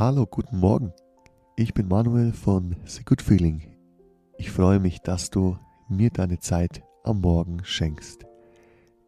[0.00, 0.94] Hallo, guten Morgen.
[1.56, 3.76] Ich bin Manuel von The Good Feeling.
[4.38, 5.58] Ich freue mich, dass du
[5.90, 8.24] mir deine Zeit am Morgen schenkst.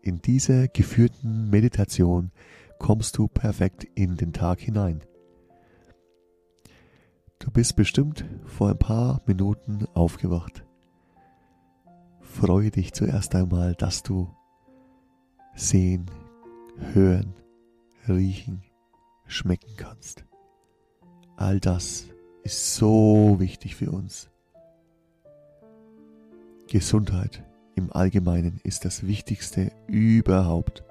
[0.03, 2.31] In dieser geführten Meditation
[2.79, 5.03] kommst du perfekt in den Tag hinein.
[7.39, 10.63] Du bist bestimmt vor ein paar Minuten aufgewacht.
[12.21, 14.29] Freue dich zuerst einmal, dass du
[15.55, 16.11] sehen,
[16.93, 17.33] hören,
[18.07, 18.61] riechen,
[19.27, 20.27] schmecken kannst.
[21.43, 22.07] All das
[22.45, 24.31] ist so wichtig für uns.
[26.69, 27.43] Gesundheit
[27.75, 30.85] im Allgemeinen ist das Wichtigste überhaupt.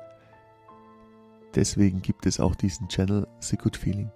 [1.55, 4.12] Deswegen gibt es auch diesen Channel The Good Feeling.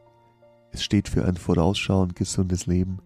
[0.74, 3.00] Es steht für ein vorausschauend gesundes Leben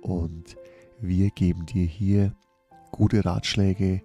[0.00, 0.56] und
[1.00, 2.32] wir geben dir hier
[2.92, 4.02] gute Ratschläge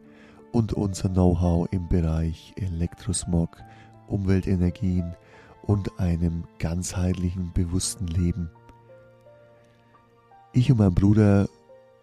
[0.51, 3.61] und unser Know-how im Bereich Elektrosmog,
[4.07, 5.15] Umweltenergien
[5.67, 8.49] und einem ganzheitlichen, bewussten Leben.
[10.53, 11.47] Ich und mein Bruder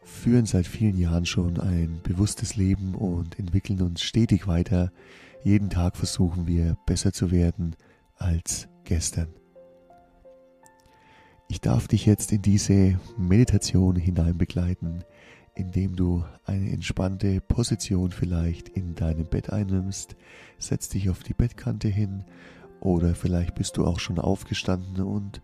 [0.04, 4.92] führen seit vielen Jahren schon ein bewusstes Leben und entwickeln uns stetig weiter.
[5.42, 7.74] Jeden Tag versuchen wir besser zu werden
[8.16, 9.28] als gestern.
[11.48, 15.04] Ich darf dich jetzt in diese Meditation hinein begleiten,
[15.54, 20.16] indem du eine entspannte Position vielleicht in deinem Bett einnimmst.
[20.58, 22.24] Setz dich auf die Bettkante hin
[22.84, 25.40] oder vielleicht bist du auch schon aufgestanden und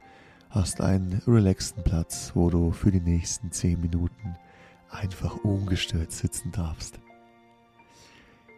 [0.51, 4.37] hast einen relaxten Platz, wo du für die nächsten 10 Minuten
[4.91, 7.01] einfach ungestört sitzen darfst.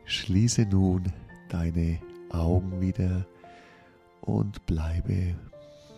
[0.05, 1.13] Schließe nun
[1.49, 1.99] deine
[2.31, 3.25] Augen wieder
[4.21, 5.37] und bleibe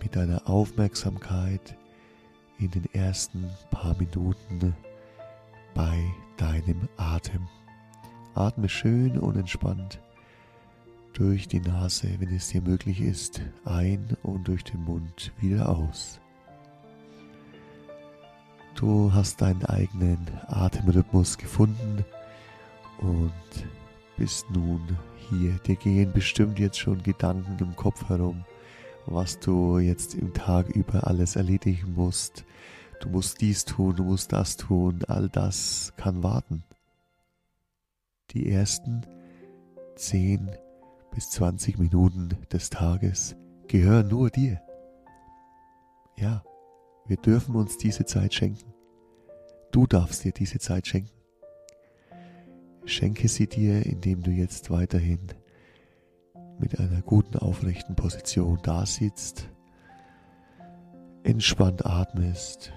[0.03, 1.77] mit deiner Aufmerksamkeit
[2.59, 4.75] in den ersten paar Minuten
[5.75, 5.99] bei
[6.37, 7.49] deinem Atem.
[8.35, 10.01] Atme schön und entspannt
[11.15, 16.21] durch die Nase, wenn es dir möglich ist, ein und durch den Mund wieder aus.
[18.75, 22.05] Du hast deinen eigenen Atemrhythmus gefunden
[22.99, 23.33] und
[24.17, 25.53] bist nun hier.
[25.67, 28.45] Dir gehen bestimmt jetzt schon Gedanken im Kopf herum,
[29.07, 32.45] was du jetzt im Tag über alles erledigen musst.
[33.01, 36.65] Du musst dies tun, du musst das tun, all das kann warten.
[38.33, 39.03] Die ersten
[39.95, 40.51] zehn
[41.15, 43.37] bis 20 Minuten des Tages
[43.69, 44.61] gehören nur dir.
[46.17, 46.43] Ja,
[47.07, 48.73] wir dürfen uns diese Zeit schenken.
[49.71, 51.13] Du darfst dir diese Zeit schenken.
[52.85, 55.21] Schenke sie dir, indem du jetzt weiterhin
[56.59, 59.49] mit einer guten aufrechten Position da sitzt,
[61.23, 62.73] entspannt atmest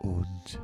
[0.00, 0.60] und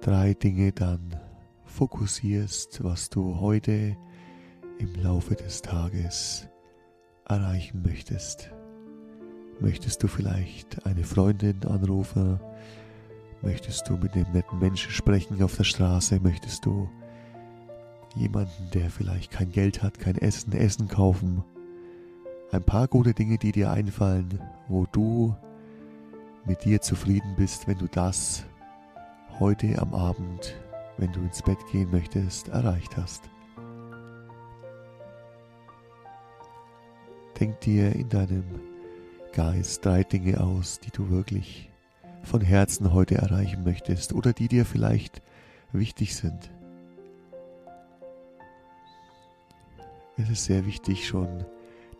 [0.00, 1.16] drei Dinge dann
[1.64, 3.96] fokussierst, was du heute
[4.80, 6.48] im Laufe des Tages
[7.28, 8.50] erreichen möchtest.
[9.60, 12.40] Möchtest du vielleicht eine Freundin anrufen?
[13.42, 16.18] Möchtest du mit einem netten Menschen sprechen auf der Straße?
[16.20, 16.88] Möchtest du
[18.16, 21.44] jemanden, der vielleicht kein Geld hat, kein Essen, Essen kaufen?
[22.50, 25.36] Ein paar gute Dinge, die dir einfallen, wo du
[26.46, 28.46] mit dir zufrieden bist, wenn du das
[29.38, 30.56] heute am Abend,
[30.96, 33.28] wenn du ins Bett gehen möchtest, erreicht hast.
[37.40, 38.44] Denk dir in deinem
[39.32, 41.70] Geist drei Dinge aus, die du wirklich
[42.22, 45.22] von Herzen heute erreichen möchtest oder die dir vielleicht
[45.72, 46.50] wichtig sind.
[50.18, 51.46] Es ist sehr wichtig, schon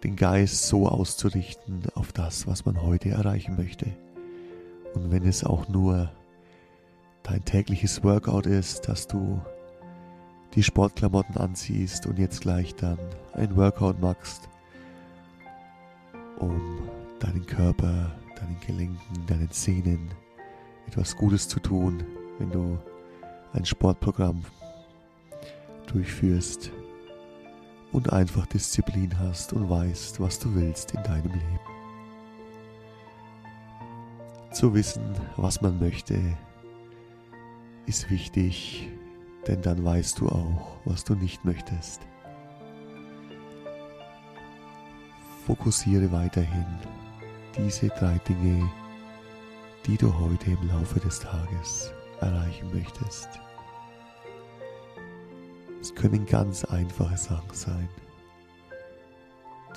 [0.04, 3.86] den Geist so auszurichten auf das, was man heute erreichen möchte.
[4.92, 6.12] Und wenn es auch nur
[7.22, 9.40] dein tägliches Workout ist, dass du
[10.54, 12.98] die Sportklamotten anziehst und jetzt gleich dann
[13.32, 14.49] ein Workout machst,
[16.40, 16.60] um
[17.18, 20.10] deinen Körper, deinen Gelenken, deinen Zähnen
[20.86, 22.02] etwas Gutes zu tun,
[22.38, 22.78] wenn du
[23.52, 24.42] ein Sportprogramm
[25.86, 26.70] durchführst
[27.92, 31.60] und einfach Disziplin hast und weißt, was du willst in deinem Leben.
[34.52, 36.18] Zu wissen, was man möchte,
[37.86, 38.88] ist wichtig,
[39.46, 42.00] denn dann weißt du auch, was du nicht möchtest.
[45.50, 46.64] Fokussiere weiterhin
[47.58, 48.70] diese drei Dinge,
[49.84, 53.28] die du heute im Laufe des Tages erreichen möchtest.
[55.80, 57.88] Es können ganz einfache Sachen sein,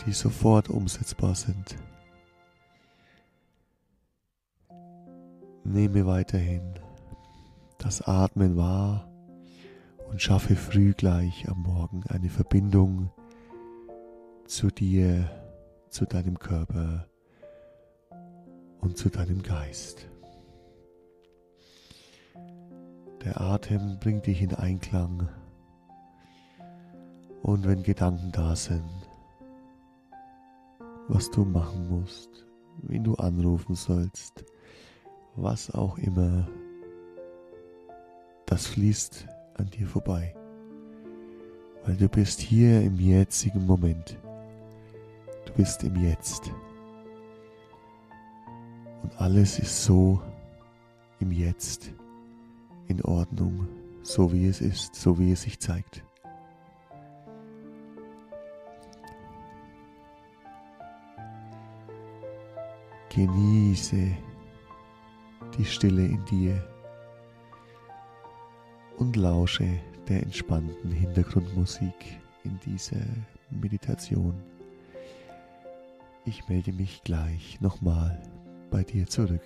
[0.05, 1.75] die sofort umsetzbar sind.
[5.63, 6.75] Nehme weiterhin
[7.79, 9.09] das Atmen wahr
[10.07, 13.09] und schaffe früh gleich am Morgen eine Verbindung
[14.45, 15.42] zu dir,
[15.93, 17.07] zu deinem Körper
[18.81, 20.07] und zu deinem Geist.
[23.23, 25.29] Der Atem bringt dich in Einklang
[27.43, 28.89] und wenn Gedanken da sind,
[31.09, 32.43] was du machen musst,
[32.81, 34.45] wen du anrufen sollst,
[35.35, 36.47] was auch immer,
[38.47, 40.35] das fließt an dir vorbei,
[41.85, 44.22] weil du bist hier im jetzigen Moment.
[45.55, 46.51] Bist im Jetzt.
[49.03, 50.19] Und alles ist so
[51.19, 51.93] im Jetzt
[52.87, 53.67] in Ordnung,
[54.01, 56.03] so wie es ist, so wie es sich zeigt.
[63.09, 64.17] Genieße
[65.57, 66.67] die Stille in dir
[68.97, 69.67] und lausche
[70.07, 73.05] der entspannten Hintergrundmusik in dieser
[73.51, 74.33] Meditation.
[76.25, 78.17] Ich melde mich gleich nochmal
[78.71, 79.41] bei dir zurück.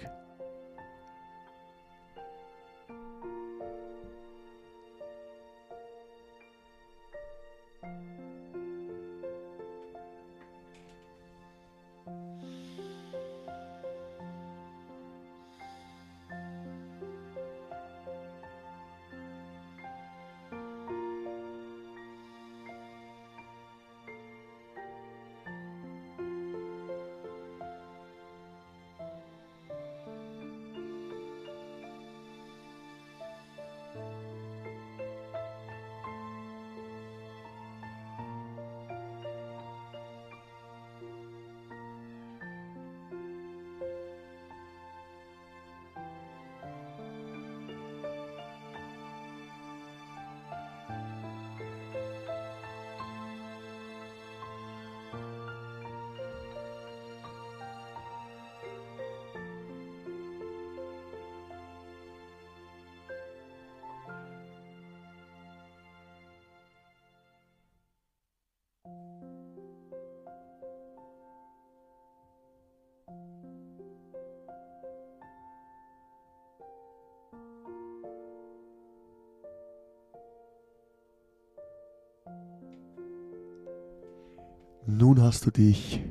[84.89, 86.01] Nun hast du dich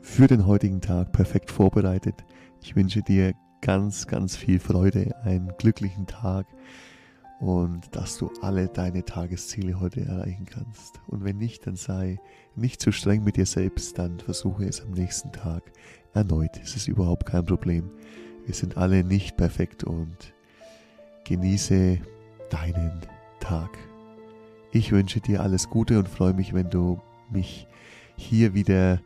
[0.00, 2.24] für den heutigen Tag perfekt vorbereitet.
[2.62, 6.46] Ich wünsche dir ganz, ganz viel Freude, einen glücklichen Tag
[7.40, 10.98] und dass du alle deine Tagesziele heute erreichen kannst.
[11.08, 12.18] Und wenn nicht, dann sei
[12.56, 15.70] nicht zu streng mit dir selbst, dann versuche es am nächsten Tag
[16.14, 16.58] erneut.
[16.62, 17.90] Es ist überhaupt kein Problem.
[18.46, 20.32] Wir sind alle nicht perfekt und
[21.24, 21.98] genieße
[22.48, 23.02] deinen
[23.40, 23.76] Tag.
[24.72, 26.98] Ich wünsche dir alles Gute und freue mich, wenn du
[27.34, 27.66] mich
[28.16, 29.00] hier wieder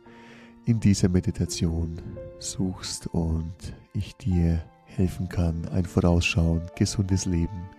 [0.65, 2.01] in dieser Meditation
[2.39, 3.53] suchst und
[3.93, 7.69] ich dir helfen kann, ein Vorausschauen, gesundes Leben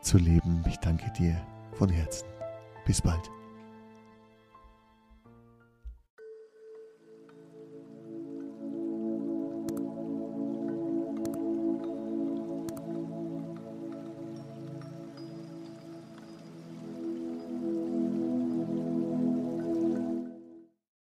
[0.00, 0.64] zu leben.
[0.68, 1.36] Ich danke dir
[1.72, 2.26] von Herzen.
[2.86, 3.35] Bis bald.